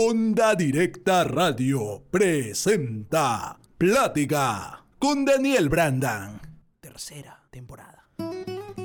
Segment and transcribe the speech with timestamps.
[0.00, 6.40] Onda Directa Radio presenta Plática con Daniel Brandan.
[6.78, 8.08] Tercera temporada.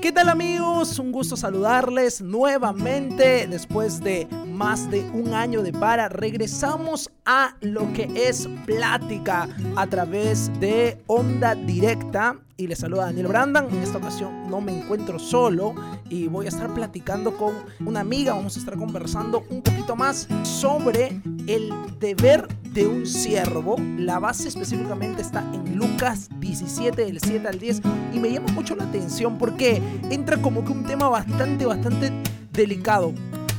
[0.01, 0.97] ¿Qué tal amigos?
[0.97, 6.09] Un gusto saludarles nuevamente después de más de un año de para.
[6.09, 13.27] Regresamos a lo que es plática a través de Onda Directa y les saluda Daniel
[13.27, 13.69] Brandan.
[13.69, 15.73] En esta ocasión no me encuentro solo
[16.11, 17.53] y voy a estar platicando con
[17.83, 18.35] una amiga.
[18.35, 23.77] Vamos a estar conversando un poquito más sobre el deber de un siervo.
[23.97, 27.81] La base específicamente está en Lucas 17, del 7 al 10
[28.13, 32.11] y me llama mucho la atención porque entra como que un tema bastante, bastante
[32.51, 33.11] delicado.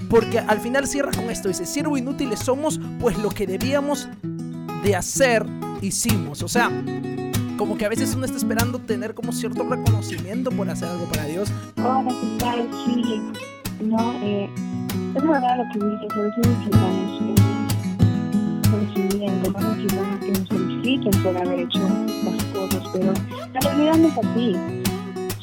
[0.09, 4.07] Porque al final cierra con esto, dice, siervo inútiles somos, pues lo que debíamos
[4.85, 5.45] de hacer,
[5.81, 6.45] hicimos.
[6.45, 6.71] O sea,
[7.57, 11.25] como que a veces uno está esperando tener como cierto reconocimiento por hacer algo para
[11.25, 11.53] Dios.
[11.79, 12.67] Hola, ¿qué?
[12.85, 13.21] Sí,
[13.83, 14.49] no, eh,
[15.15, 21.23] es verdad lo que dices, a veces necesitamos un conocimiento, no necesitamos que nos feliciten
[21.23, 21.79] por haber hecho
[22.25, 23.13] las cosas, pero
[23.53, 24.57] la realidad no es así.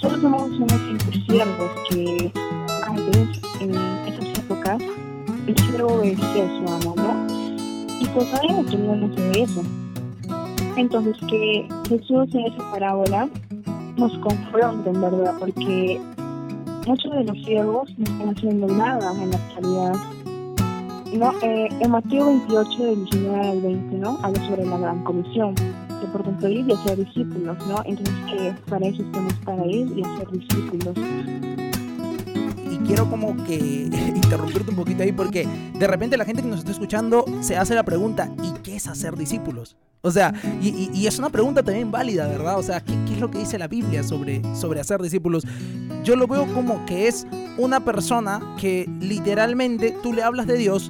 [0.02, 2.32] Solo somos unos siervos que
[2.88, 4.82] antes, en esas épocas,
[5.48, 7.28] el siervo obedecía su amo, ¿no?
[8.00, 8.28] Y pues
[8.70, 9.64] que no hace eso.
[10.78, 13.30] Entonces que Jesús en esa parábola
[13.98, 16.00] nos confronta en verdad, porque
[16.88, 19.94] muchos de los siervos no están haciendo nada en la actualidad.
[21.14, 24.18] No, eh, en Mateo 28, del 19 al 20, ¿no?
[24.24, 27.84] Habla sobre la gran comisión, que por tanto ir y hacer discípulos, ¿no?
[27.86, 30.96] Entonces que para eso estamos para ir y hacer discípulos
[32.72, 33.56] y quiero como que
[34.16, 37.76] interrumpirte un poquito ahí porque de repente la gente que nos está escuchando se hace
[37.76, 39.76] la pregunta, ¿y qué es hacer discípulos?
[40.04, 42.58] O sea, y, es una pregunta también válida, ¿verdad?
[42.58, 45.46] O sea, ¿qué, es lo que dice la Biblia sobre, sobre hacer discípulos?
[46.04, 50.90] Yo lo veo como que es una persona que literalmente tú le hablas de Dios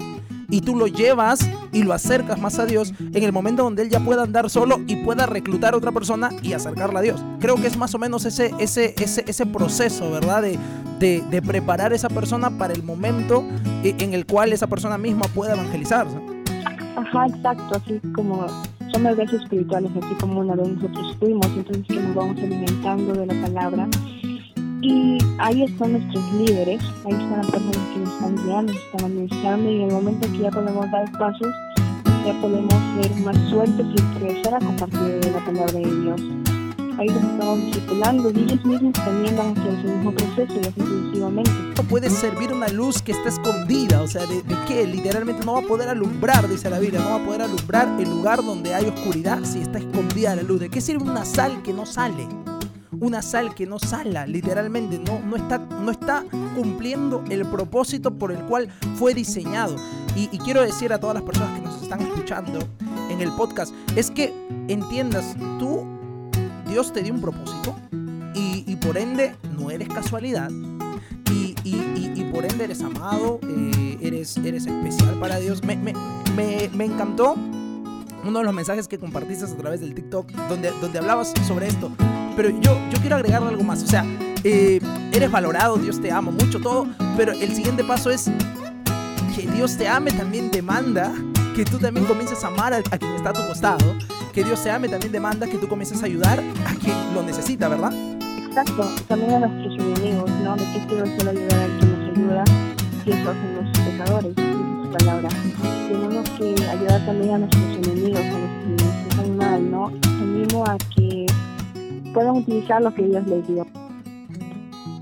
[0.49, 3.89] y tú lo llevas y lo acercas más a Dios en el momento donde él
[3.89, 7.21] ya pueda andar solo y pueda reclutar a otra persona y acercarla a Dios.
[7.41, 10.41] Creo que es más o menos ese, ese, ese, ese proceso, ¿verdad?
[10.41, 10.57] De,
[10.99, 13.43] de, de preparar a esa persona para el momento
[13.83, 16.17] en el cual esa persona misma pueda evangelizarse.
[16.95, 18.45] Ajá, exacto, así como
[18.91, 23.25] son bebés espirituales, así como una vez nosotros fuimos, entonces que nos vamos alimentando de
[23.25, 23.87] la palabra.
[24.81, 29.05] Y ahí están nuestros líderes, ahí están las personas que nos están guiando, nos están
[29.05, 31.53] administrando y en el momento que ya podemos dar pasos,
[32.25, 36.40] ya podemos ser más sueltos y crecer a compartir la palabra de Dios
[37.01, 40.59] ahí los estamos discipulando y ellos mismos también van a hacer su mismo proceso y
[40.59, 41.51] así sucesivamente.
[41.75, 44.85] No puede servir una luz que está escondida, o sea, ¿de, ¿de, qué?
[44.85, 48.09] Literalmente no va a poder alumbrar, dice la Biblia, no va a poder alumbrar el
[48.09, 50.59] lugar donde hay oscuridad si está escondida la luz.
[50.59, 52.27] ¿De qué sirve una sal que no sale?
[52.99, 56.23] Una sal que no sala, literalmente, no, no, está, no está
[56.55, 59.75] cumpliendo el propósito por el cual fue diseñado.
[60.15, 62.59] Y, y quiero decir a todas las personas que nos están escuchando
[63.09, 64.31] en el podcast, es que
[64.67, 65.90] entiendas, tú
[66.71, 67.75] Dios te dio un propósito
[68.33, 70.49] y, por ende no eres casualidad
[71.29, 75.63] y, y por ende eres amado, eh, eres, eres especial para Dios.
[75.63, 75.93] Me, me,
[76.35, 77.35] me, me, encantó
[78.23, 81.91] uno de los mensajes que compartiste a través del TikTok donde, donde hablabas sobre esto.
[82.35, 83.83] Pero yo, yo quiero agregarle algo más.
[83.83, 84.05] O sea,
[84.43, 84.79] eh,
[85.11, 86.87] eres valorado, Dios te ama mucho, todo.
[87.17, 88.29] Pero el siguiente paso es
[89.35, 91.13] que Dios te ame también demanda
[91.55, 93.95] que tú también comiences a amar a, a quien está a tu costado
[94.31, 97.67] que Dios se ame también demanda que tú comiences a ayudar a quien lo necesita,
[97.67, 97.91] ¿verdad?
[98.47, 100.55] Exacto, también a nuestros enemigos, ¿no?
[100.55, 102.43] De qué quiero solo ayudar a quien nos ayuda,
[103.05, 105.29] estos son los pecadores, es su palabra.
[105.89, 109.87] Tenemos que ayudar también a nuestros enemigos, a los que nos están mal, ¿no?
[109.87, 111.25] Animo a que
[112.13, 113.65] puedan utilizar lo que Dios les dio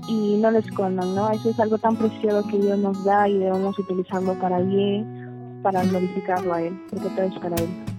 [0.08, 1.30] y no lo escondan, ¿no?
[1.30, 5.84] Eso es algo tan preciado que Dios nos da y debemos utilizarlo para bien, para
[5.84, 7.89] glorificarlo a Él, porque todo es para Él.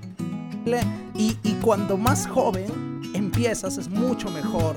[1.16, 4.76] Y, y cuando más joven empiezas es mucho mejor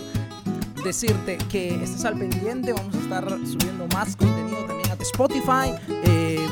[0.84, 5.72] decirte que estés al pendiente, vamos a estar subiendo más contenido también a Spotify,
[6.04, 6.46] eh,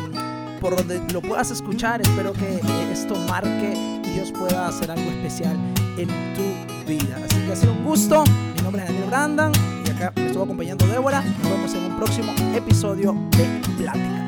[0.60, 2.60] por donde lo puedas escuchar, espero que
[2.90, 3.74] esto marque
[4.04, 5.56] y Dios pueda hacer algo especial
[5.98, 7.18] en tu vida.
[7.24, 8.24] Así que ha sido un gusto,
[8.56, 9.52] mi nombre es Daniel Brandan
[9.86, 14.21] y acá me estuvo acompañando Débora, nos vemos en un próximo episodio de Plática.